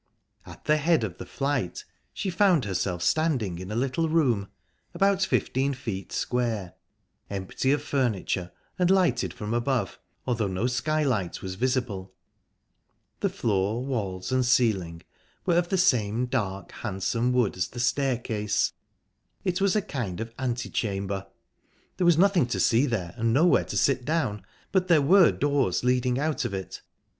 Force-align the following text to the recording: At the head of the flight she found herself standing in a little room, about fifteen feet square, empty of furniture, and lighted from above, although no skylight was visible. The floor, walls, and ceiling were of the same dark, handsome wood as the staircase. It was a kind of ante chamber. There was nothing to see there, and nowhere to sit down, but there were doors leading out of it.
At 0.47 0.65
the 0.65 0.77
head 0.77 1.03
of 1.03 1.19
the 1.19 1.27
flight 1.27 1.85
she 2.11 2.31
found 2.31 2.65
herself 2.65 3.03
standing 3.03 3.59
in 3.59 3.69
a 3.71 3.75
little 3.75 4.09
room, 4.09 4.47
about 4.95 5.21
fifteen 5.21 5.75
feet 5.75 6.11
square, 6.11 6.73
empty 7.29 7.71
of 7.71 7.83
furniture, 7.83 8.51
and 8.79 8.89
lighted 8.89 9.31
from 9.31 9.53
above, 9.53 9.99
although 10.25 10.47
no 10.47 10.65
skylight 10.65 11.43
was 11.43 11.53
visible. 11.53 12.15
The 13.19 13.29
floor, 13.29 13.85
walls, 13.85 14.31
and 14.31 14.43
ceiling 14.43 15.03
were 15.45 15.57
of 15.59 15.69
the 15.69 15.77
same 15.77 16.25
dark, 16.25 16.71
handsome 16.71 17.31
wood 17.31 17.55
as 17.55 17.67
the 17.67 17.79
staircase. 17.79 18.73
It 19.43 19.61
was 19.61 19.75
a 19.75 19.83
kind 19.83 20.19
of 20.19 20.33
ante 20.39 20.71
chamber. 20.71 21.27
There 21.97 22.05
was 22.05 22.17
nothing 22.17 22.47
to 22.47 22.59
see 22.59 22.87
there, 22.87 23.13
and 23.17 23.31
nowhere 23.35 23.65
to 23.65 23.77
sit 23.77 24.03
down, 24.03 24.43
but 24.71 24.87
there 24.87 24.99
were 25.03 25.31
doors 25.31 25.83
leading 25.83 26.17
out 26.17 26.43
of 26.43 26.55
it. 26.55 26.81